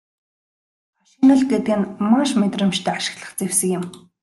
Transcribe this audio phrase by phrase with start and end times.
[0.97, 3.83] Хошигнол гэдэг нь маш мэдрэмжтэй ашиглах зэвсэг юм.